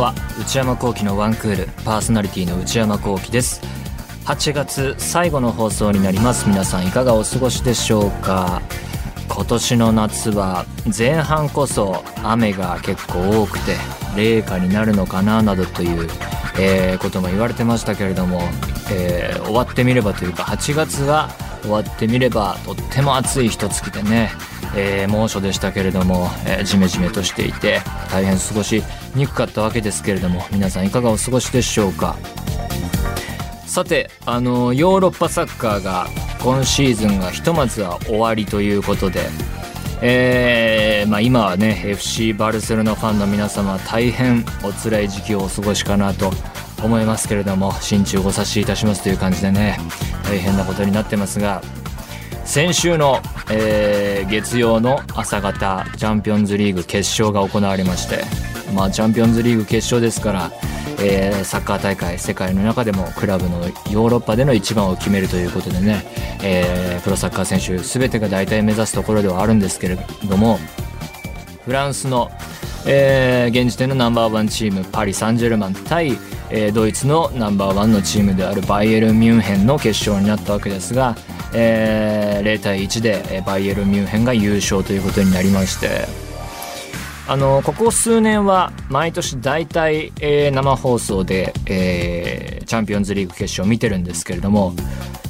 [0.00, 0.14] んは。
[0.40, 3.60] 内山聖輝のワンクールパーソナリティの内山聖輝です。
[4.24, 6.48] 8月最後の放送になります。
[6.48, 8.62] 皆さんいかがお過ごしでしょうか？
[9.28, 10.66] 今年の夏は
[10.96, 13.76] 前半こそ雨が結構多くて
[14.16, 16.08] 冷夏になるのかななどという、
[16.58, 18.40] えー、ことも言われてましたけれども、
[18.90, 21.30] えー、終わってみればというか8月は
[21.62, 24.30] 終わってみればとっても暑い一月でね、
[24.76, 27.80] えー、猛暑でしたけれども、えー、ジメジメとしていて
[28.10, 28.82] 大変過ごし
[29.14, 32.16] にくかったわけですけれども皆さんいかがお過ごしでしょうか。
[33.70, 36.08] さてあのヨーロッパサッカーが
[36.42, 39.20] 今シーズンがひとまずは終わりということで、
[40.02, 46.32] えーまあ、今はね FC バルセロナファンの皆様大変お辛い時期をお過ごしかなと
[46.82, 49.78] 思いますけれども心中ご察しいたしますという感じでね
[50.24, 51.62] 大変なことになってますが
[52.44, 58.24] 先週の、えー、月曜の朝方チャンピオンズリーグ決勝が行われまして
[58.74, 60.50] まあチャンピオンズリーグ決勝ですから
[61.02, 66.04] えー、サッカー大会世界の中でもクラブのヨーロッパでの一番を決めるということでね、
[66.42, 69.98] えー、プロサッカー選手全てが大体目指すところではあるんですけれ
[70.28, 70.58] ども
[71.64, 72.30] フランスの、
[72.86, 76.18] えー、現時点のナンバーワンチームパリ・サンジェルマン対、
[76.50, 81.16] え、ドイツのナンバーワンのチームであるバイエルン・ミュンヘンの決勝になったわけですが、
[81.52, 86.30] えー、0対1でバイエル・ミュンヘンが優勝ということになりまして。
[87.30, 94.74] あのここ数年は毎年大体、えー、生放送で、えー、チャンピオンズリーグ決勝を見てるんですけれども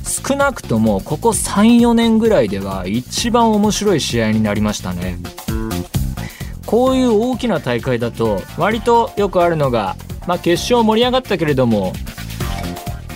[0.02, 5.18] 少なくともここ34年ぐらいでは一番面白い試合になりましたね
[6.64, 9.96] こういう大きな大会だと割とよくあるのが、
[10.26, 11.92] まあ、決勝盛り上がったけれども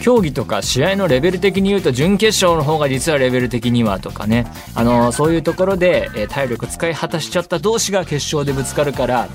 [0.04, 9.28] 競技とか試合のレベル的に言うと準決勝の方が実はレベル的にはとかね、あの、そういうところで、え体力使い果たしちゃった同士が決勝でぶつかるから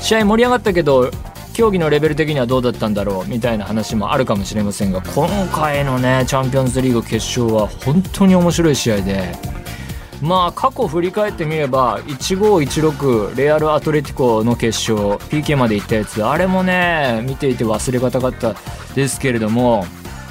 [0.00, 1.12] 試合盛り上がったけど
[1.52, 9.65] 競技のレベル的にはどうだったんだろうみたいな話もあるかもしれませんが今回のねチャンピオンズリーグ決勝は本当に面白い試合で。
[10.22, 18.54] まあ過去振り返ってみれば1516レアル・アトレティコの決勝 PK まで行ったやつあれもね見ていて忘れがたかった
[18.94, 19.84] ですけれども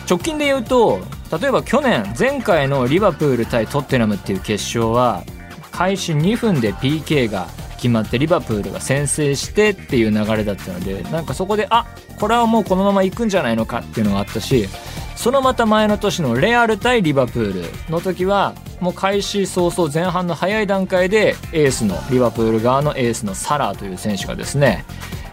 [0.10, 1.00] 直近で言うと
[1.40, 5.24] 例えば去年前回のリバプール対トッテナムっていう決勝は
[5.72, 11.86] 開始2分で PK が決まってリバプールが先制してっていう流れだったのでなんかそこであ
[12.20, 14.68] これはもうこのまま行くんじゃないのかっていうのがあったし
[15.16, 17.54] そのまた前の年のレアル対リバプー
[17.88, 24.86] ルの時はもう開始早々前半の早い段階でエースのリバプール側のエースのサラーという選手がですね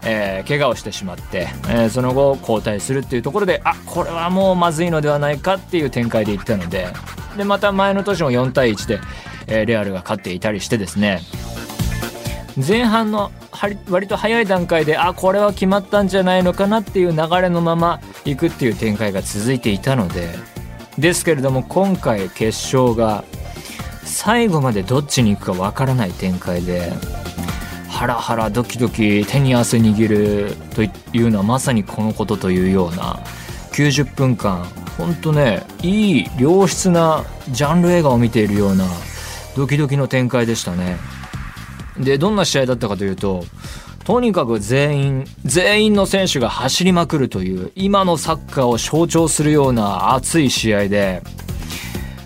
[0.05, 6.89] えー、怪我をしてしまって、えー、その後交代するっていうところであこれはもうまずいのではないかっていう展開でいったので
[7.37, 9.01] でまた前の年も4対1で、
[9.47, 11.21] えー、レアルが勝っていたりしてですね。
[12.57, 13.31] 前半の
[13.89, 20.29] 割と早い段階であこれは決まったんじゃないのかなっていう流れのままいくっていう展開が続いていたので
[20.99, 23.25] ですけれども今回決勝が
[24.05, 26.93] 最後までどっちに行くかわからない展開で
[27.89, 33.21] ハラハラドキドキ手に汗握るというのはまさにこのことというような
[33.73, 34.65] 90分間
[34.97, 38.87] ほんとねいい良質なジャンル映画を見ているような
[39.57, 40.97] ドキドキの展開でしたね。
[41.99, 43.45] でどんな試合だったかというと
[44.05, 51.23] とにかく全員全員の選手が走りまくるという今のサッカーを象徴するような熱い試合で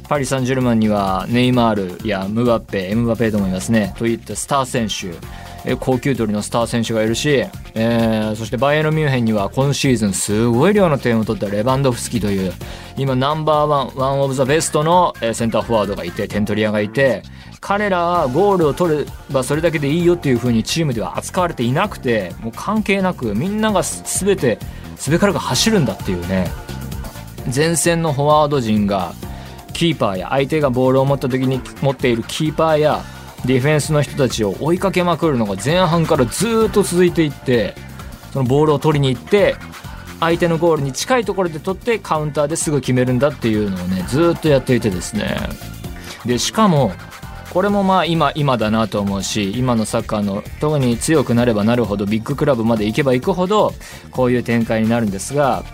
[0.08, 3.94] パリ・サンジェルマンにはネイマールやムバッペエムバペと思いますね。
[3.98, 5.16] といったスター選手。
[5.80, 7.44] 高級取りのスター選手がいるし、
[7.74, 12.52] えー、そしてバイエル・ミュンヘンには今シーズンすごい量の点を取ったレバンドフスキという
[12.96, 17.24] 今ナンバーワンワンオブザベストのセンターフォワードがいて点取り屋がいて
[17.60, 24.60] 彼らはゴールを取ればそれだけでいいよっていう風にチームでは扱われていなくてもう関係なくみんなが全て
[24.94, 26.48] すべからく走るんだっていうね。
[27.54, 29.12] 前線のフォワード陣が
[29.76, 33.04] キーパーや相手がボールを持った時に持っているキーパーや
[33.44, 37.74] ディフェンスの人たちを追いかけまくるのが前半からずっと続いていって
[38.32, 39.54] そのボールを取りに行って
[40.18, 45.36] 相手のゴールに近いところで取ってカウンターですぐ決めるんだっていうのをねずっとやっていてですね。
[46.24, 46.92] でしかも
[47.52, 53.74] これもまあ今今だなと思うし今のサッカーの特に強くなればなるほどビッグクラブまで行けば行くほど
[54.10, 55.64] こういう展開になるんですが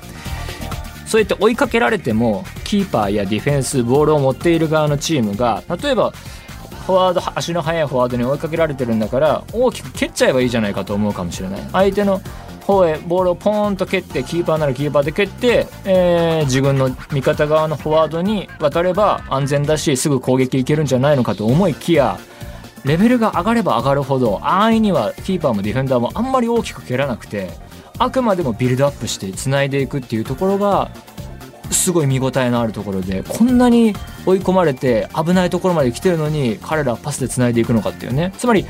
[1.12, 6.10] そうやって追いかけられてもキーパーやディフェンスボールを持っている側のチームが例えば
[6.86, 11.60] フォワード足の速いフォワードに追いかけられてるんだから大きく蹴っちゃえばいいじゃないかと思うかもしれない。
[11.70, 12.22] 相手の
[12.62, 22.18] 方へボールをポーンと蹴ってキーパーならキーパーで蹴って、えー、自分の味方側のフォワードに渡れば安全だしすぐ攻撃いけるんじゃないのかと思いきや
[22.86, 27.50] レベルが上がれば上がるほど安易にはキーパーもディフェンダーもあんまり大きく蹴らなくて
[27.98, 30.90] あくまでもビルドアップしてつないでいくっていうところが
[31.70, 33.94] すごい見応えのあるところでこんなに
[34.26, 38.32] 追い込まれて危ないところまで来てるのに彼らはパスでつないでいくのかっていうね。
[38.38, 38.66] つまり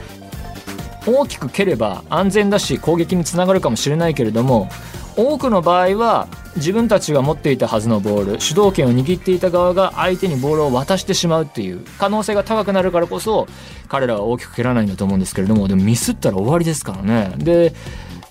[1.07, 4.69] 大きく蹴れば安全だし攻撃につながるかもしれないけれども
[5.17, 13.47] 多くの場合は自分たちが持っていたはずのボール主導権を握っていた側が相手にボールを渡してしまうっていう可能性が高くなるからこそ
[13.89, 17.35] 彼らは大きく蹴らないんだと思うんですけれどもでもミスったら終わりですからね。
[17.37, 17.75] で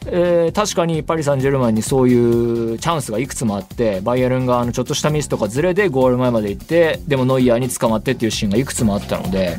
[0.07, 9.57] えー、確かにパリ・サンジェルマンにそういうチャンスがいくつもあってバイエルン側のちょっとしたミスとかズレでゴール前まで行ってでもノイヤーに捕まってっていうシーンがいくつもあったので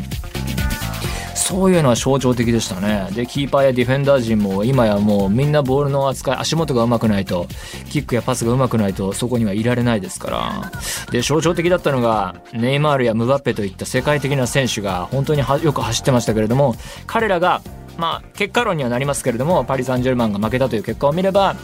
[1.53, 3.09] そういうのは象徴的でしたね。
[3.13, 7.47] でキーパーやディフェンダー陣も今やもうみんなボールの扱い足元がうまくないと
[7.91, 10.73] キックやパスがうまくないとそこにはいられないですから。
[11.11, 16.75] で象徴的だったのがネイマールやムバッペといった世界的な選手が本当によく走ってましたけれども
[17.07, 17.61] 彼らが
[17.97, 21.57] まあ結果論にはなりますけれどもパリ・サンジェルマンが負けたという結果を見れば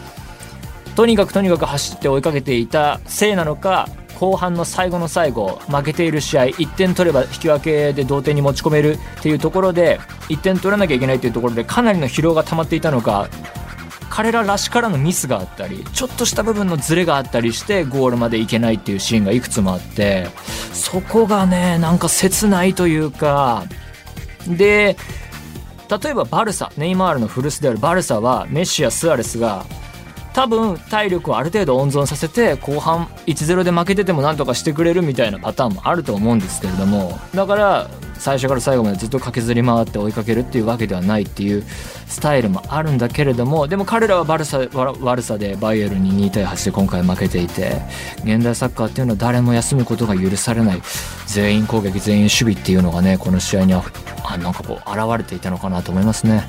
[0.96, 3.88] とにかくとにかく走って追いかけていたせいなのか
[4.19, 13.28] 後半の最後の最後負けている試合1点取れば引き分けで同点に持ち込めるっていうところで1点取らなきゃいけないっていうところでかなりの疲労が溜まっていたのか
[14.10, 20.26] 彼ららしからのミスがあったりちょっとした部分のズレがあったりしてゴールまでいけないっていうシーンがいくつもあって
[20.72, 23.66] そこがねなんか切ないというか
[24.48, 24.96] で
[25.90, 29.64] 例えばバルサネイマールの古巣であるバルサはメッシやスアレスが
[30.38, 41.64] 多分体力をある程度温存させて後半1-0で負けててもなんとかしてくれるみたいなパターンもあると思うんですけれどもだから最初から最後までずっと駆けずり回って追いかけるっていうわけではないっていう
[42.06, 47.73] スタイルもあるんだけれどもでも彼らはバルサ悪さでバイエルに2対8で今回負けていて
[48.19, 50.82] 現代サッカーっていうのは誰も休むことが許されない
[51.26, 53.82] 全員攻撃全員守備っていうのがねこの試合には
[54.25, 56.44] あなんかこう現れていたのかなと思いますね。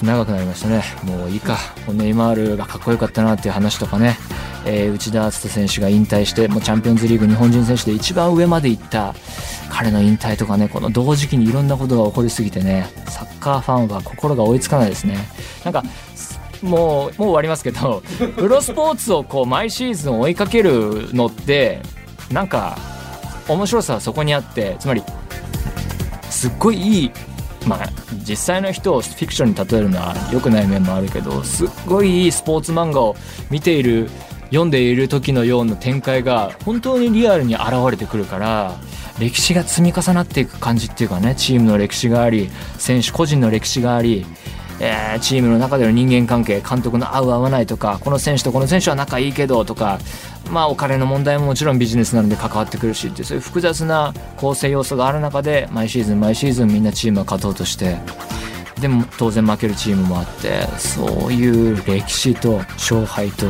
[0.00, 0.82] と長くなりましたね。
[1.04, 1.58] もういいか。
[1.88, 4.16] ネイマールがかっこよかったなっていう話とかね、
[4.64, 9.14] えー、内田篤人選手が引退してもうチャンピオンズリーグ日本人選手で一番上まで行った
[9.70, 15.18] 彼の引退とかねこの同時期にいろんなことが起こりすぎてねサッカーファンは心が追いつかないですね。
[15.64, 15.84] なんか
[16.62, 18.02] もうもう終わりますけど
[18.36, 21.80] プロスポーツをこう毎シーズン追いかけるのって
[22.30, 22.78] なんか
[23.48, 25.02] 面白さはそこにあってつまり
[26.28, 27.10] すっごいいい
[27.66, 27.88] まあ
[28.28, 33.16] 実際の人をフィクションに例えるのは良くない面もあるけどすっごいいいスポーツ漫画を
[33.50, 34.08] 見ている
[34.50, 38.76] 読んでいる時のような展開が本当にリアルに現れてくるから
[39.18, 44.26] 歴史が積み重なっていく感じっていうかねチームの歴史があり選手個人の歴史があり
[44.80, 49.98] えー、チームの中での人間関係監督の合う合わないとかこの選手とこの選手は仲いいけどとか
[50.50, 57.98] まあお金の問題ももちろんビジネスなので関わってくるしってそういう複雑な構成要素がある中で毎シーズン毎シーズンみんなチームは勝とうとして
[58.80, 63.46] でも当然負けるチームもあってそういう歴史と勝敗と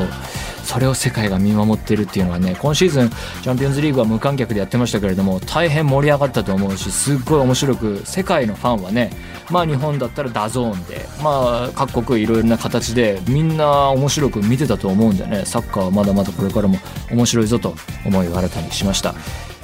[0.71, 9.11] それを世界が見守ってるっていうのはね今シーズンチャンピオンズリーグは無観客でやってましたけれども大変盛り上がったと思うしすっごい面白く世界のファンはね
[9.51, 16.79] まあ日本だったら DAZN でまあ各国いろいろな形でみんな面白く見てたと思うんでねサッカーはまだまだこれからも
[17.11, 17.75] 面白いぞと
[18.07, 19.13] 思いを新たにしました。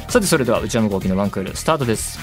[0.08, 2.18] さてそれでは内山昂輝のワンクールスタートです。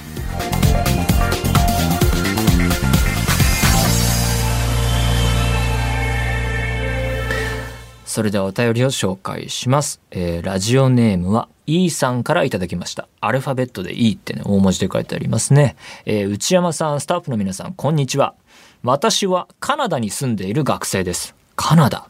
[8.14, 10.00] それではお便りを紹介します。
[10.12, 13.08] えー、ラジオネームは E さんからいただきました。
[13.22, 15.76] アルファベットで E ってね、大文字で書いてありますね。
[16.06, 18.36] えー、内山さん、スタッフの皆さん、こんにちは。
[18.84, 21.34] 私はカナダに住んでいる学生です。
[21.56, 22.08] カナダ。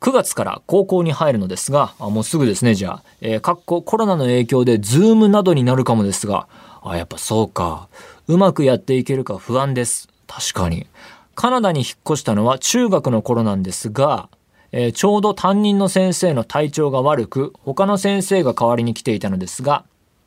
[0.00, 3.02] 9月から高校に入るのですが、あもうすぐですね、じゃあ。
[3.20, 6.46] えー、かっこコロナの影響で Zoom などになるかもですが、
[6.82, 7.88] あ、やっぱそうか。
[8.28, 10.08] うまくやっていけるか不安です。
[10.28, 10.86] 確かに。
[11.34, 14.28] カナダに引っ越したのは中学の頃なんですが、
[14.72, 19.84] えー、ちょうど担任の先生の体調が悪く、他の先生が代わりに来ていたのですが、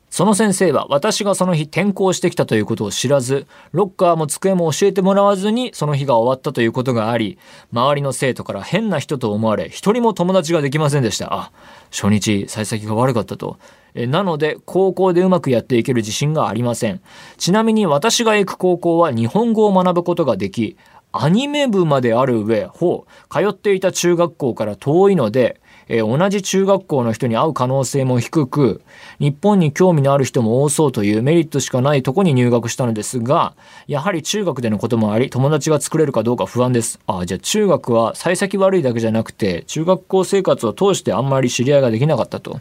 [0.08, 7.38] その先生は私がその日転校してきたということを知らず、ロッカーも机も教えてもらわずにその日が終わったということがあり、
[7.72, 11.34] 周りの生徒から変な人と思われ、一人も友達ができませんでした。
[11.34, 11.52] あ、
[11.90, 13.58] 初日、幸先が悪かったと。
[13.94, 17.00] なので、高校でうまくやっていける自信がありません。
[17.38, 20.76] ちなみに私が行く高校は日本語を学ぶことができ、
[21.22, 28.82] アニメ部まである上、ほう、通っていた中学校から遠いので、えー、同じ中学校の人に会う可能性も低く、
[29.18, 33.54] 日本に興味のある人も多そうというメリットしかないとこに入学したのですが、
[33.86, 36.98] やはり中学でのこともあり、友達が作れるかどうか不安です。
[37.06, 42.60] ああ、じゃあ中学は幸先悪いだけじゃなくて、中学校生活を通してあんまり知り合いができなかったと。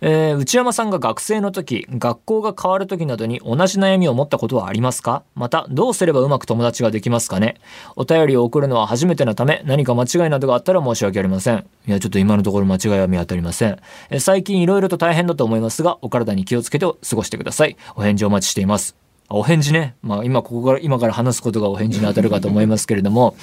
[0.00, 5.22] えー、内山さんが学生の時、学校が変わる時などに同じ悩みを持ったことはありますか？
[5.34, 7.56] また、どうすればうまく友達ができますかね？
[7.96, 11.66] お便りを送るのは初めてのため、何か間違いなどがあったら申し訳ありません。
[11.86, 13.78] いや、ちょっと今のところ間違いは見当たりません。
[14.10, 17.76] えー、最近色々と大変だと思いますが、お体に気をつけて過ごしてください。
[17.94, 18.96] お返事お待ちしています。
[19.28, 19.96] お返事ね。
[20.02, 23.34] まあ今ここから、今から話すことがお返事に当たるかと思いますけれども、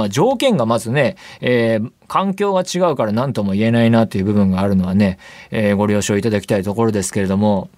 [0.00, 5.18] まあ、条件がまずね、えー、環境が違うから何とも言えないなという部分があるのはね、
[5.50, 7.68] えー、ご了承いただきたいところですけれども、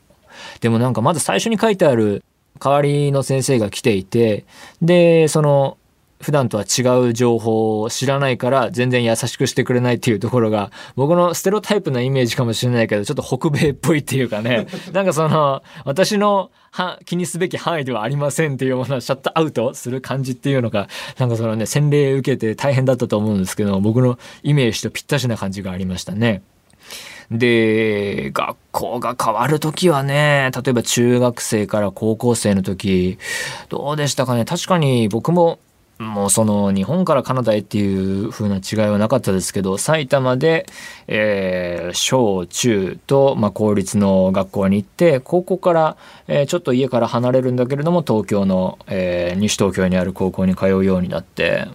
[0.60, 2.22] でもなんかまず最初に書いてある
[2.60, 4.44] 代わりの先生が来ていて、
[4.80, 5.78] で、その、
[6.22, 16.50] 普段とは違う情報を知らないから全然優しくしてくれないっていうところが僕のステロタイプなイメージかもしれないけどちょっと北米っぽいっていうかね なんかその私の
[17.04, 20.88] 気にすべき範囲ではありませんっていうようなシャットアウトする感じっていうのが
[21.18, 26.42] なんかそのね洗礼受けて大変だったと思うんですけど僕のイメージとぴったしな感じがありましたね。
[27.30, 33.18] で、学校が変わる時はね、例えば中学生から高校生の時、
[33.70, 34.44] どうでしたかね。
[34.44, 35.58] 確かに僕も
[36.02, 40.66] もうその日本からカナダへっていう風な違いはなかったですけど埼玉で、
[41.06, 51.66] えー、小中と、まあ、公立の学校に行って高校から、えー、ちょっと家から離れるんだけれども東京の、えー、西東京にある高校に通うようになって。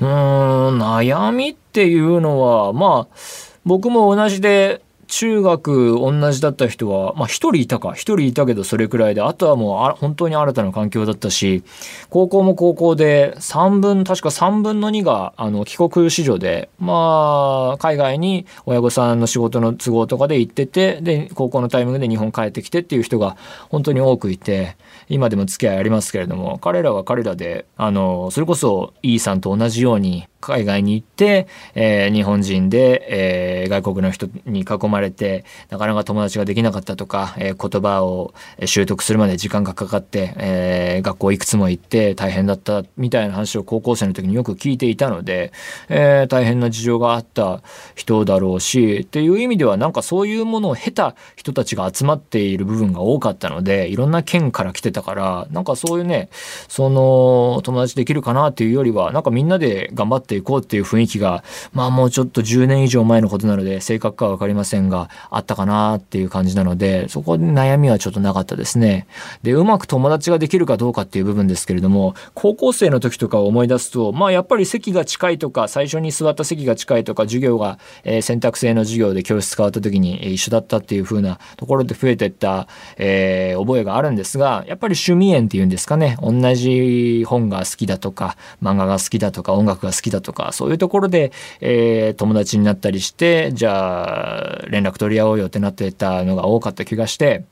[0.00, 3.16] うーん悩みっていうのはまあ
[3.64, 4.82] 僕も同じで
[5.14, 11.62] 中学同じだった人は、まあ一人いたか、一人いたけどそれくらいで、あとはもうあ本当に新たな環境だったし、
[12.10, 23.36] 高校も高校で3分、確か3分の2が、あの、帰国子女で、まあ、海外に親御さんの仕事の都合とかで行ってて、で、高校のタイミングで日本帰ってきてっていう人が
[23.68, 24.76] 本当に多くいて、
[25.08, 38.34] 今でも付き合いありますけれども、彼らは彼らで、あの、それこそ E さんと同じように、海外に行って、えー、日本人で、えー、外国の人に囲まれて、なかなか友達ができなかったとか、えー、言葉を
[38.66, 45.52] 習得するまで時間がかかって、え学校いくつも行って大変だったみたいな話を高校生の時によく聞いていたので、
[45.88, 47.62] え大変な事情があった
[47.94, 56.28] 人だろうし、っていう意味ではなんかそういうものを経た人たちが集まっている部分が多かったので、いろんな県から来てたから、なんかそういうね、
[56.68, 69.06] その友達できるかなっていうよりは、なんかみんなで頑張ってていこうっていう雰囲気が、まあもうちょっと10年以上前のことなので、正確かはわかりませんが、あったかなっていう感じなので、そこで悩みはちょっとなかったですね。
[69.42, 97.44] で、うまく友達ができるかどうかっていう部分ですけれども、高校生の時とかを思い出すと、まあやっぱり席が近いとか、最初に座った席が近いとか、授業が、えー、選択制の授業で教室変わった時に一緒だったっていう風なところで増えてった、えー、覚えがあるんですが、やっぱり趣味縁っていうんですかね、同じ本が好きだとか、漫画が好きだとか、音楽が好きだとかそういうところで、えー、友達になったりしてじゃあ連絡取り合おうよってなってたのが多かった気がして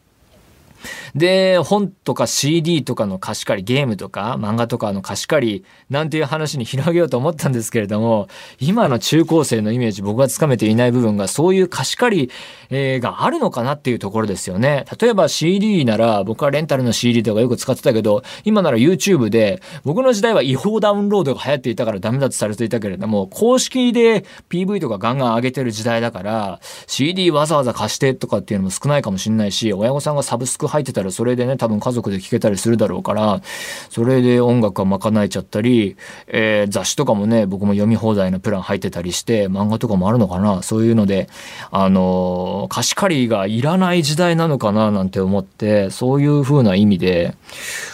[1.14, 8.28] で、本とか CD とかの貸し借り、ゲームとか漫画とかの貸し借りなんていう話に広げようと思ったんですけれども、
[8.60, 12.30] 今の中高生のイメージ僕がつかめていない部分がそういう貸し借り、
[12.70, 14.84] えー、があるのかなっていうところですよね。
[15.00, 33.42] 例えば CD なら僕はレンタルの CD とかよく使ってたけど、今なら YouTube で僕の時代は違法ダウンロードが流行っていたからダメだとされていたけれども、公式で PV とかガンガン上げてる時代だから、CD わざわざ貸してとかっていうのも少ないかもしれないし、親御さんがサブスク入ってたらそれでね多分家族で聴けたりするだろうから
[33.90, 40.62] それで音楽が賄えちゃったり、えー、雑誌とかもね僕も読み放題のプラン入ってたりして漫画とかもあるのかな？
[40.62, 41.28] そういうので
[41.70, 44.90] あの貸し借りがいらない時代なのかな？
[44.90, 47.34] なんて思ってそういう風な意味で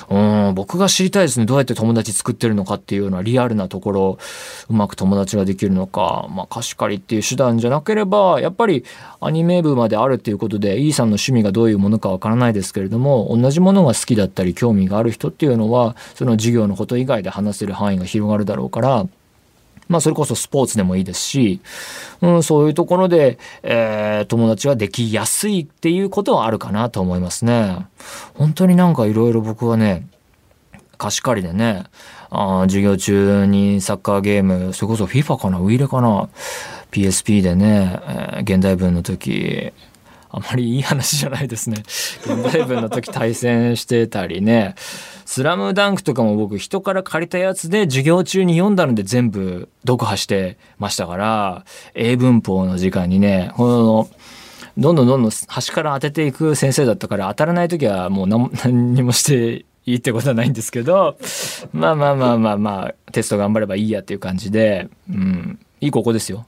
[0.08, 0.18] う
[0.52, 1.46] ん僕が知りたいですね。
[1.46, 4.18] どうやって友達作ってるのかっていうようなリアルなところ
[4.68, 8.84] うまく友達ができるのか、まあ、貸し借りっていう手段じゃなければやっぱり
[9.20, 19.08] アニメ部まであるっていうことで E さんの趣味がどういうものかわからないですですけれども同じものが好きだったり興味がある人っていうのはその授業のこと以外で話せる範囲が広がるだろうから
[19.88, 21.60] まあそれこそスポーツでもいいですし、
[22.20, 27.86] うん、そういうところで、えー、友達ができやすいっていうことはあるかなと思いますね。
[28.34, 30.06] 本当になんかいろいろ僕はね、
[30.98, 31.84] 貸し借りでね、
[32.28, 36.28] あ授業中にサッカーゲーム、それこそ FIFA かなウイレかな
[36.90, 39.72] ?PSP でね、えー、現代文の時、
[40.30, 41.82] あまりいい話じゃないですね。
[42.24, 44.74] 現代文の時対戦してたりね。
[45.24, 54.08] スラムダンクとかも僕人から借りたやつで授業中に読んだので全部読破してましたから、英文法の時間にね、この、
[54.78, 61.16] どんどんどんどん端から当てていく先生だったから当たらない時はもう何 何にもしていいってことはないんですけど、
[61.72, 66.46] まあまあまあまあまあ、テスト頑張ればいいやっていう感じで、うん、いい高校ですよ。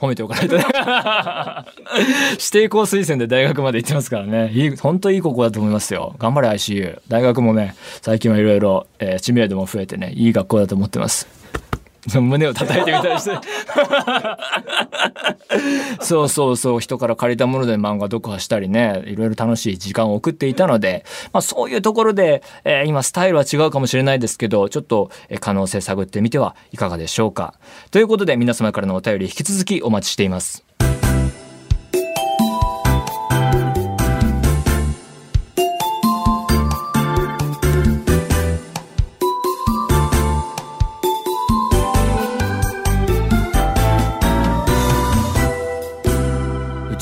[0.00, 0.64] 褒めておかないとね。
[2.32, 4.50] 指定校推薦で大学まで行ってますからね。
[4.52, 6.14] いい本当いい高校だと思いますよ。
[6.18, 8.86] 頑張れ ICU 大学もね最近はいろいろ
[9.20, 11.39] 知名度も増えてねいい学校だと思ってます。
[12.20, 13.36] 胸を叩いてみたりして。
[16.00, 27.54] そうそうそう人から借りたもので漫画読破したりねいろいろ楽しい時間を送っていたので、まあ、そういうところで、えー、今スタイルは違うかもしれないですけどちょっと可能性探ってみてはいかがでしょうか。
[27.90, 30.69] ということで皆様からのお便り引き続きお待ちしています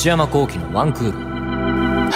[0.08, 2.10] 内山幸喜のワンクール。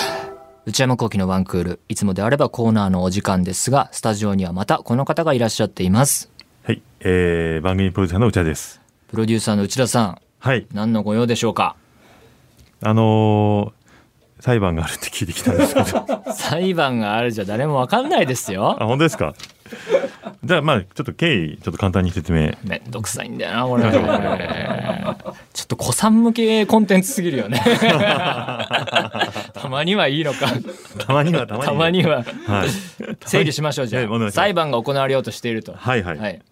[0.65, 6.33] 内山幸喜のワンクールいつもであればコーナーのお時間ですがスタジオにはまたこの方がいらっしゃっています。
[6.63, 8.81] はい、えー、番組プロデューサーの内田です。
[9.09, 10.67] プロデューサーの内田さんはい。
[10.73, 11.77] 何のご用でしょうか？
[12.81, 13.82] あのー、
[14.43, 16.25] 裁判があるって聞いてきたんですけど。
[16.35, 18.77] 裁判があるじゃ誰もわかんないですよ。
[18.81, 19.35] あ本当ですか？
[20.45, 22.51] じゃあまあちょっっと経緯ちょっと簡単に説明。
[22.65, 23.85] めんどくさいんだよなこれ。
[25.53, 27.63] ちょっと子さん向けコンテンツすぎるよね。
[29.55, 30.49] たまにはいいのか。
[30.99, 32.65] たまにはたまには、は。
[32.65, 32.69] い、
[33.25, 35.73] 整理しましょうじゃあ、裁判が行われようとしていると。
[35.73, 36.43] はいはい、はい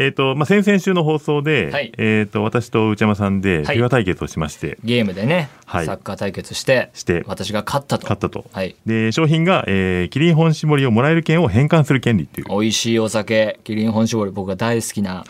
[0.00, 8.04] えーとまあ、先々週の放送で、はい、えーと、私と内山さんでフィギュア対決をしまして、はい、ゲームでね、はい、サッカー対決してして私が勝ったと。
[8.04, 12.46] 勝ったと、はい、で商品が、えー、キリン本搾りをもらえる券を返還する権利っていう。
[12.48, 15.24] 美味しいお酒キリン本搾り僕が大好きな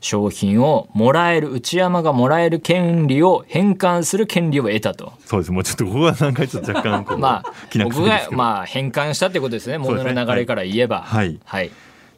[0.00, 5.12] 商品をもらえる内山がもらえる権利を返還する権利を得たと。
[5.26, 5.50] そうです。
[5.50, 7.52] もうちょっとここは何回ちょっと若干 まあ
[7.82, 9.78] 僕がまあ返還したってことですね。
[9.78, 11.72] ものの流れから言えば、はい、はい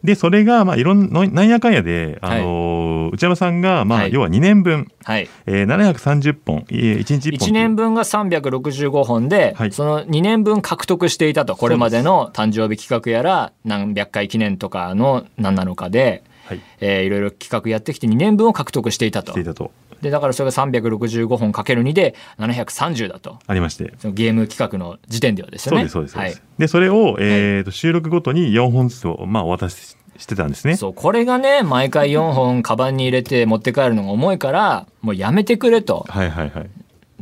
[0.06, 5.28] でそれがまあいろんななんやかんやで、あのー、内山さんがまあ、要は2年分、はい。
[5.46, 6.60] えー、730本。
[6.68, 7.48] 1日1本。
[7.48, 11.56] 1年分が365本で、はい、その2年分獲得していたと。
[11.56, 16.60] これまでの誕生日企画やら何百回記念とかの何なのかで、はい。
[16.78, 19.32] えー、いろいろ企画やってきて2年分を獲得していたと。
[19.32, 19.72] していたと。
[20.02, 23.38] でだからそれが365本かける2で730だと。
[23.46, 23.94] ありまして。
[23.98, 25.88] そのゲーム企画の時点ではですよね。
[25.88, 30.76] そうですそうです、はい、でそれを、えーと、収録ごとに4本ずつを、まあ、お渡ししてたんですね。
[30.76, 36.04] そうこれがね毎回4本カバンに入れて持って帰るのが重いからもうやめてくれと。
[36.08, 36.70] はいはいはい。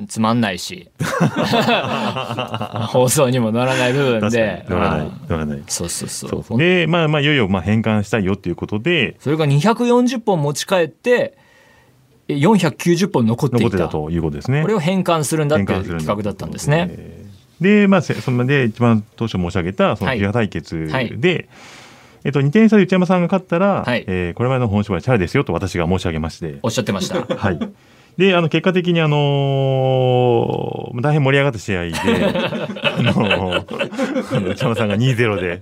[0.09, 0.91] つまんないし。
[2.89, 4.65] 放送にも乗らない部分で。
[4.69, 5.11] 乗らない。
[5.29, 5.63] 乗らない。
[5.69, 6.59] そうそうそう。
[6.59, 9.17] でまあまあいよいよまあ返還したいよっていうことで。
[9.21, 11.37] それが240本持ち帰って
[12.29, 13.65] 490本残っていた。
[13.65, 14.63] 残ってたということですね。
[14.63, 17.25] これを返還するんだっていう企画だったんですね。
[17.61, 21.49] でまあそので一番当初申し上げたそのギガ対決で、はいはい
[22.25, 26.59] えっと、2点差で内山さんが勝ったら、はい、えー、これまでの本芝居チャラですよと私が申し上げまして。
[26.63, 27.21] おっしゃってました。
[27.37, 27.59] はい。
[28.17, 35.61] で、あの、結果的にあのー、大変盛り上がった試合で、 あのー、内山さんが2-0で、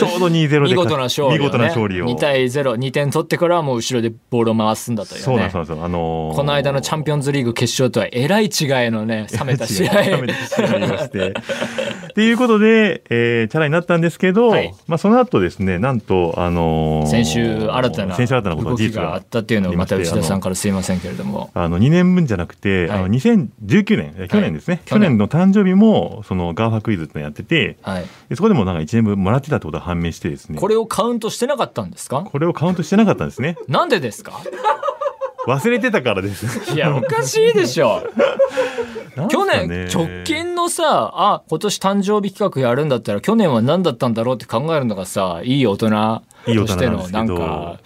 [0.08, 2.06] ちょうど2-0で見事な勝利、ね、見事な勝利を。
[2.06, 5.84] 2対0、2点取ってからはもう後ろでボールを回すんだという、ね、そうなんですよ。
[5.84, 8.50] あのー、この間のチャンピオンズリーグ決勝とはえらい違い
[8.90, 10.00] のね、 冷めた試合。
[10.02, 11.34] 冷めた試合して。
[12.10, 21.50] っていうことで、えー、チャラになったんですけど、はい、まあその後ですね、なんと、あのー、先週新たな先週新たなことが事実があったっていうのをまた内田さんからすいませんけれども。
[21.54, 30.58] あの2年分じゃなくて、はい、あの2019年、去年ですね、はい、去年の誕生日もそのガーファクイズってのやってて、はい、そこでもなんか1年分もらってたってことが判明してですね。
[30.58, 32.22] これをカウントしてなかったんですか？
[32.22, 33.56] これをカウントしてなかったんですね。
[33.68, 34.40] なんでですか？
[35.46, 36.74] 忘れてたからです。
[36.74, 38.02] いやおかしいでしょ。
[39.30, 45.88] 去年直近のさあ今年誕生日企画やるんだったら去年は何だったんだろうって考えるのがさいい大人
[46.46, 47.84] としてのなんかい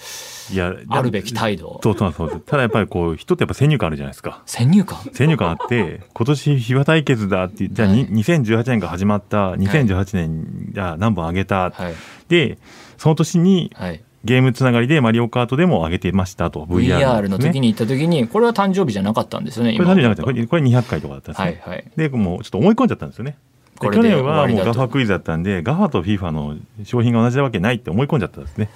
[0.53, 1.81] やあるべき態度。
[1.83, 4.43] そうそうそうただやっぱりこう人ってやっぱ先入観あるじゃないですか。
[4.47, 4.99] 先入観？
[5.13, 11.95] 先入観あって今年秘話対決だってじゃあ、はい、2018年が始まった2018年じゃあ何本あげた、はい、
[12.29, 12.59] で
[12.99, 14.03] その年に、はい。
[14.27, 20.33] ゲームつながりでマリオカートでも上げてましたと VR, VR の時に行った時にこれは誕生日じゃなかったんですよねこれ誕生日じゃなかった。
[20.33, 23.37] これこれ200回とかだったんですね、はいはい、でもうちょっと思い込んじゃったんですよね。
[23.79, 28.71] 去年はもう GAFA クイズだったんで GAFA と FIFA の商品が同じなわけないって思い込んじゃったんですね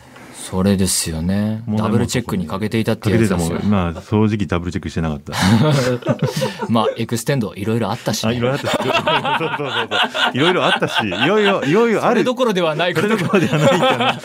[0.50, 1.62] それですよね。
[1.68, 3.60] ダブルチェックにかけていたっていうやつですよ。
[3.64, 5.34] まあ正直ダブルチェックしてなかった。
[6.70, 8.78] まあエクステンドいろいろあったし、ね、いろいろあったし。
[8.78, 9.88] そうそうそうそう。
[10.32, 11.06] いろいろあったし。
[11.06, 12.24] いろいろいろいろある。
[12.24, 14.20] どころではないそれどころではないかな。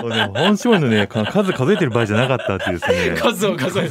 [0.00, 3.16] もうね本性のね数数えてる場合じゃなかったっていうですね。
[3.20, 3.90] 数を数え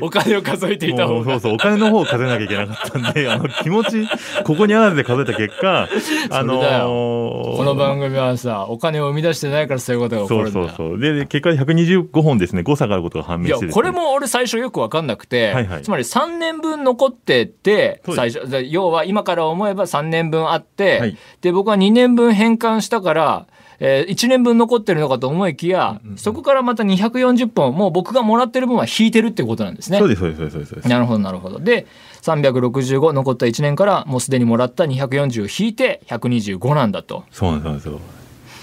[0.00, 1.32] お金を数えていた方が。
[1.32, 4.08] そうそうお金の方を数えなきゃいけなかったんであの気持ち
[4.44, 5.88] ここにあらずで数えた結果
[6.30, 10.52] あのー、この番組はさお金を生み出してないからそういうことが起こるんだ。
[10.52, 11.07] そうそうそう。
[11.07, 23.46] よで結果で125本ですね誤差があることが判明して、ね、これも俺最初よく分かんなくて、はいはい、つまり3年分残ってて最初要は今から思えば3年分あって、はい、で僕は2年分返還したから
[23.80, 29.98] えー、1年分残ってるのかと思いきや、うんうん、そこからまた240本もう僕がもらってる分は引いてるってことなんですね。
[29.98, 31.60] そうですそうですそうですなるほどなるほど。
[31.60, 31.86] で
[32.22, 37.24] 365残った1年からもうすでにもらった240を引いて125なんだと。
[37.30, 38.00] そうなんですよ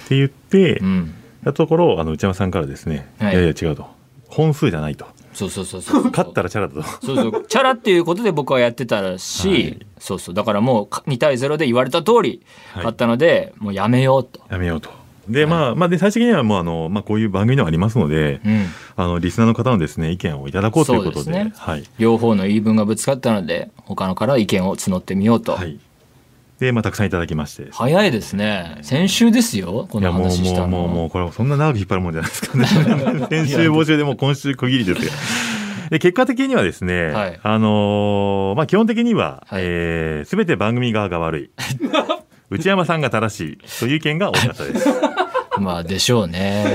[0.06, 1.14] って言って、うん、
[1.46, 3.88] たところあの内山さんからですね、はい、いやいや違うと。
[4.28, 5.06] 本数じゃないと。
[5.34, 6.04] そうそうそうそう。
[6.06, 7.06] 勝ったらチャラだと。
[7.06, 7.46] そうそう。
[7.46, 10.36] チャラっていうことで僕はやってたし、はい、そうそう。
[10.36, 14.42] だからもう2対0で言われた通り勝ったので、はい、もうやめようと。
[14.50, 14.90] やめようと。
[15.28, 21.32] で、まあ、まあ、で、最終的にはもう、あの、まあ、こういう番組でもありますので、うん、あの、リスナーの方のですね、意見をいただこうということで。
[21.32, 21.84] でね、はい。
[21.98, 25.54] 両方の言い分がぶつかったので、他のから意見を募ってみようと。
[25.54, 25.80] はい。
[26.60, 27.68] で、まあ、たくさんいただきまして。
[27.72, 28.78] 早いですね。
[28.82, 30.68] 先週ですよ、この話したの。
[30.68, 32.66] もう、もう、もう、これ、そんな長く引っ張るもんじゃないですかね。
[33.30, 35.12] 先週募集でも今週区切りですよ。
[35.90, 41.50] で結果的にはですね、はい、あのー、まあ、基本的には、はい、えー、全て番組側が悪い。
[42.50, 44.90] 内山さんが正しいという意見が多かったです。
[45.60, 46.66] まあでしょうね。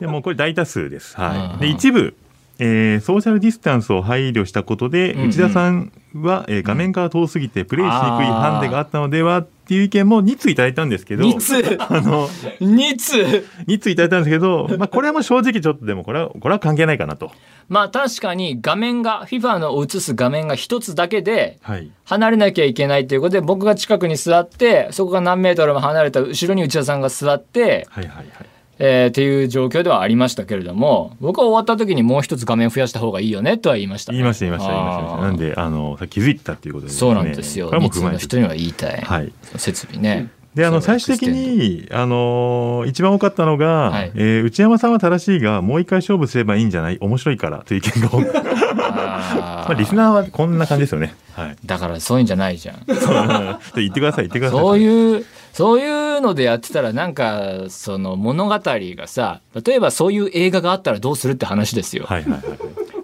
[0.00, 1.16] でもこれ大多数です。
[1.16, 1.60] はい。
[1.60, 2.14] で一部、
[2.58, 17.30] えー、ソーシャルディスタンスを配慮したことで、うんうん、内田さんは、えー、画面から遠すぎてプレイしにくいハンデがあったのではっていう意見も2通いただいたんですけど2通 あの2通2通いただいたんですけど、まあ、これはもう正直ちょっとでもこれはこれは関係ないかなと。
[17.68, 21.58] まあ確かに画面が FIFA の映す画面が一つだけで
[22.04, 27.86] 離れなきゃいけないということで僕が近くに座ってそこが何メートルも離れた後ろに内田さんが座って。
[27.90, 35.20] はいはいはいえー、っていう状況ではありましたけれども僕は終わった時にもう一つ画面増やした方がいいよねとは言いました、ね、言いました言いました言いました。
[35.20, 37.70] なんであの気づいたっていうことで、ね、そうなんですよ。
[37.80, 40.30] 日通の人には言いたい、はい、設備ね。
[40.54, 46.98] であの最終的にあの一番多かったのが、はい、えー、内山さんは正しいがもう一回勝負すればいいんじゃない？
[47.00, 48.32] 面白いからという意見が多く。
[48.88, 52.76] まあリスナーはこんな感じですよね、はい、だからそういうんじゃないじゃん。
[53.76, 54.58] 言ってください言ってください。
[54.58, 55.88] そういうそういう
[56.20, 62.04] のでやってたらなんかその物語がさ例えばそういう映画があったらどうするって話ですよ。
[62.06, 62.42] はいはいはい、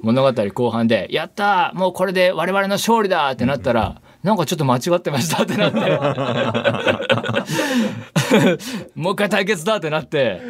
[0.03, 5.81] 物語後半で「やったもうこれで我々の勝利だ!」ってなったら、うん、なんかちょっと間違ってましたってなって
[8.95, 10.41] もう一回対決だってなって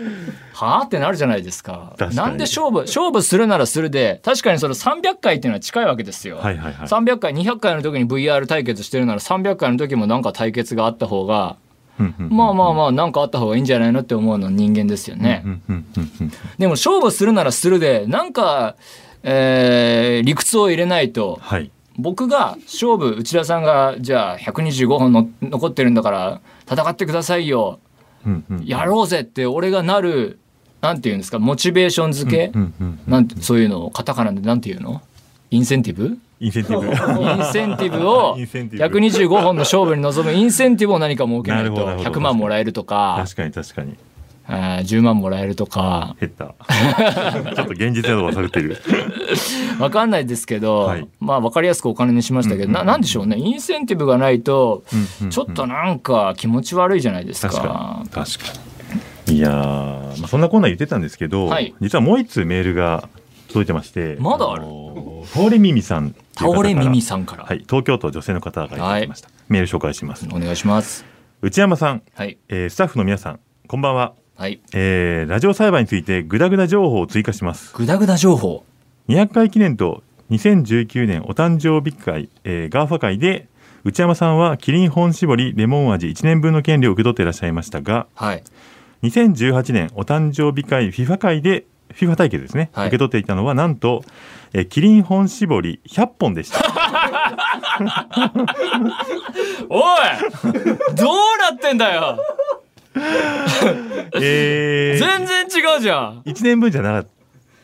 [0.53, 1.96] はあってなるじゃないですか。
[2.14, 6.38] なんで勝負勝負するならするで確かにその300回っていうのは近いわけですよ。
[6.38, 11.57] はいはいはい、300回200回の時に VR 対決してるなら300回の時もなんか対決があった方が
[11.99, 15.45] まあまあまあ何かあった方がいいんじゃないのって思うの人間ですよね。
[16.59, 18.77] でも勝負するならするでなんか、
[19.23, 27.79] えー、理屈を入れないと、はい、僕が勝負内田さんがじゃあ125本の残ってるんだから戦ってくださいよ、
[28.65, 30.39] やろうぜって俺がなる
[30.81, 31.39] なんていうんですか？
[31.39, 32.53] モチベーション付け、
[33.07, 35.01] なんてそういうのをカタカナでなんていうの？
[35.55, 36.19] インセンティブ？
[36.40, 36.87] インセンティブ。
[36.88, 43.14] インセンティブを125本の勝負に臨むインセンティブを何か設けないと100万もらえるとか。
[43.25, 43.95] 確かに確かに。
[44.49, 46.17] 10万もらえるとか。
[46.19, 46.57] 減った。
[47.55, 48.77] ちょっと現実などは探ってる。
[49.79, 53.37] 分かんないですけど、はい、まあ分かりやすくお金にしましたけど、うなんでしょうね。
[53.38, 54.83] インセンティブがないと
[55.31, 57.53] ちょっとなんか気持ち悪いじゃないですか。
[57.53, 58.53] 確かに確か
[59.29, 59.37] に。
[59.37, 63.09] いやまあ、そんなこんな言ってたんですけど、はい、実はもう一通メールが
[63.49, 64.17] 届いてまして。
[64.19, 64.64] まだある？
[65.27, 70.27] 倒れ耳さん倒れ耳さんから、はい、東京都女性の方がいただきました、はい、メール紹介します。
[70.33, 71.05] お願いします。
[71.43, 72.39] 内山さん、はい。
[72.49, 74.15] えー、スタッフの皆さんこんばんは。
[74.37, 77.73] はい、えー、ラジオ裁判についてグダグダ情報を追加します。
[77.75, 78.65] グダグダ情報。
[79.09, 83.49] 200回記念と2019年お誕生日会、えー、 GAFA 会で
[83.85, 88.43] 内山さんはキリン本搾りレモン味1年分の権利を受け取っていらっしゃいましたが、はい、
[89.03, 94.05] 2018年お誕生日会 FIFA 会で FIFA 対決ですね、はい、受け取っていたのはなんと、
[94.53, 96.61] えキリン本搾り100本でした。
[99.69, 99.83] おい
[100.95, 102.19] どうなってんだよ。
[104.15, 106.23] えー、全然違うじゃん。
[106.25, 107.09] 1年分じゃなかっ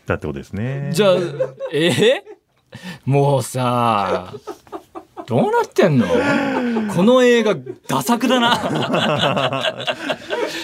[0.06, 0.90] たってことですね。
[0.92, 1.14] じゃあ
[1.72, 2.22] えー、
[3.04, 4.34] もうさ
[5.26, 6.06] どうなってんの？
[6.94, 7.54] この映画
[7.88, 8.56] ダ作だな。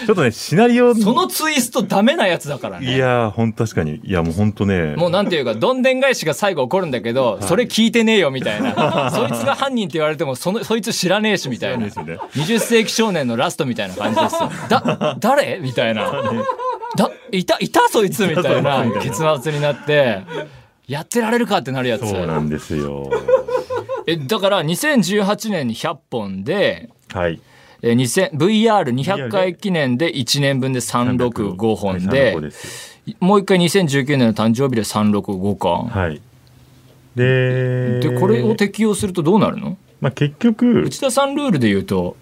[0.06, 2.94] ちょっとねシナリオそのツイストダメなやつだからね。
[2.94, 4.00] いやほん確かに。
[4.04, 4.96] いやもうほんとね。
[4.96, 9.10] もうなんていうかどんでん返しが最後起こるんだけど、はい、それ聞いてねえよみたいな。
[9.10, 11.92] そいつが犯人って言われてもそのそいつ知らねえしみたいな、ね、
[12.34, 14.50] 20世紀少年のラストみたいな感じですよ。
[14.68, 16.10] だ誰みたいな。
[16.96, 18.84] だいたいたそいつみたいな。
[19.00, 20.22] 結末になって
[20.86, 22.08] やってられるかってなるやつ。
[22.08, 23.10] そうなんですよ
[24.06, 27.40] えだから2018年に100本で、はい。
[27.82, 32.36] えー、VR200 回記念で？1年分で365本で、
[33.20, 35.98] もう一回2019年の誕生日で365か。
[35.98, 36.20] はい。
[37.16, 39.76] で、でこれを適用するとどうなるの？
[40.00, 42.16] まあ結局、内田さんルールで言うと、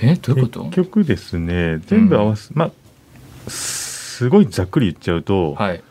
[0.00, 0.64] えどういうこと？
[0.64, 5.82] 結局ですね、全部合わせ、うん、まあ、すごいざっくり言っちゃうと、はい、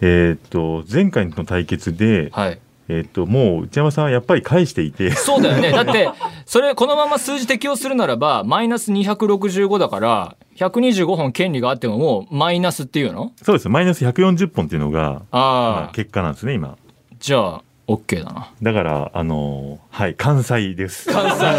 [0.00, 5.10] えっ、と、前回の対決で、はいえっと、もう内山さんはやっぱり返していて。
[5.12, 5.70] そうだよね。
[5.76, 6.10] だって
[6.44, 13.32] それこのまま数字適用するならばマイナス265だから125本権利があってももうマイナスっていうの？
[13.42, 13.68] そうです。
[13.68, 16.76] マイナス140本っていうのがあ、結果なんですね今。
[17.18, 18.50] じゃあ OK だな。
[18.62, 21.10] だからあのはい関西です。
[21.10, 21.44] 関西。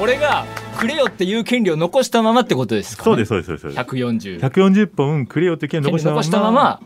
[0.00, 0.44] 俺が
[0.76, 3.80] くれよっていう権利を残したままってことですか、ね、そうですそうですそうです。
[3.80, 6.80] 140 140本くれよって権利を残したまま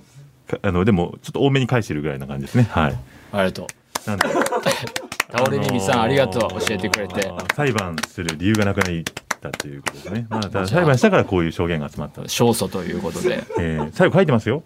[0.62, 2.68] あのでもちょっと多めに返してるぐらいな感じですね。
[2.70, 2.98] はい。
[3.32, 3.66] ありがと
[4.06, 4.10] う。
[4.10, 4.28] なんで
[5.30, 7.30] 倒れ耳さんありがとう教えてくれて。
[7.54, 9.02] 裁判する理由がなくなっ
[9.40, 12.22] たということですね、まあ、裁判したからこういう証言が集まった。
[12.22, 14.62] 勝訴ということで、えー、最後書いてますよ。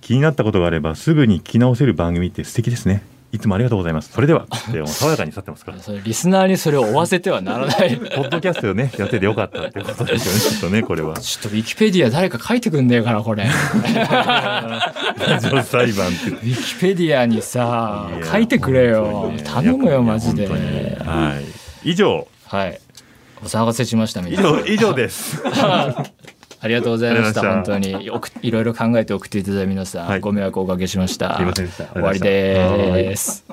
[0.00, 4.10] 気になったことがあればすぐに聞き直せる番組って素敵ですねいつもありがとうございます。
[4.12, 5.78] それでは、 でも爽やかに去ってますから。
[5.78, 7.96] それリスナーにそれを追わせてはならない。
[7.96, 11.18] ポッドキャストをね、やっててよかったってことですよね、ちょっとね、これは。
[11.18, 13.44] ちょっとウィキペディア誰か書いてくんねえかな、これ。
[13.44, 16.30] ラジオ裁判って。
[16.32, 19.30] ウィキペディアにさ、書いてくれよ。
[19.30, 20.46] ね、頼むよ、マジで。
[20.48, 21.38] は
[21.84, 21.90] い。
[21.90, 22.26] 以上。
[22.46, 22.80] はい。
[23.42, 25.42] お騒がせしました、以上、以上です。
[26.60, 27.40] ありがとうございました。
[27.42, 27.90] 本当に
[28.42, 31.36] いろいろ考えて送っていただいた皆さん、はい、ご迷惑をおかけしました。
[31.36, 31.84] すみませんでした。
[31.92, 33.44] 終わりです。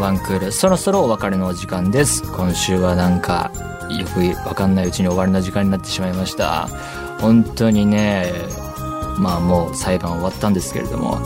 [0.00, 0.52] ワンクール。
[0.52, 2.22] そろそろお別れのお時間です。
[2.32, 3.52] 今週はなんか
[3.90, 6.68] よくわかんないうちに終わりの時間になってしまいました。
[7.20, 8.32] 本当にね
[9.18, 11.18] まあもう裁判終わったんですけれども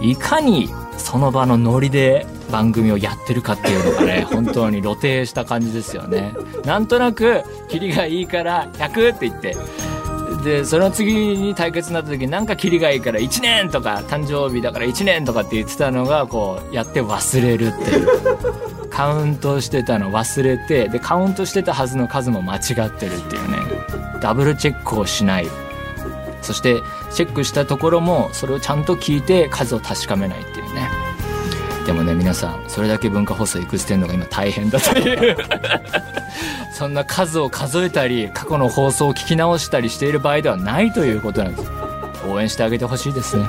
[0.00, 6.34] いかにその場のノリで番組をやってるかっていうのがね 本当に露呈した感じですよね。
[6.64, 9.56] なんとなくキリがいいから100って言って
[10.48, 18.88] でその次に対決になった時になんかキリがいいから1年とか誕生日だから1年とかって言ってたのがこうやって忘れるっていう。
[18.88, 23.58] カウントしてたの忘れてでカウントしてたはずの数も間違ってるっていうね。
[24.20, 25.46] ダブルチェックをしない。
[26.40, 26.80] そして
[27.12, 30.57] チェックしたところもそれをちゃんと聞いて数を確かめないっていう
[31.92, 35.36] ねでもね皆さんそれだけ文化放送行くしてんのが今大変だという。
[36.72, 41.70] そんな数を数えたり過去の放送を聞き直したりしている場合ではないということなんです。
[42.28, 43.42] 応援してあげてほしいですね。
[43.42, 43.48] は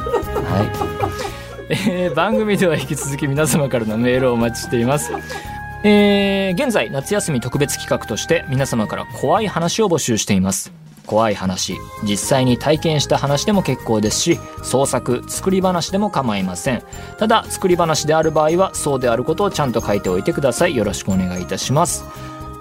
[1.70, 5.12] い、えー、番組では引き続き皆様からのメールをお待ちしています。
[5.84, 10.74] えー、現在夏休み特別企画として皆様から怖い話を募集しています
[11.10, 16.84] 怖い話実際に体験した話でも結構ですし創作作り話でも構いません。
[17.18, 20.76] ただ作り話である場合はそうであることをちゃんと書いておいてください。
[20.76, 22.04] よろしくお願いいたします。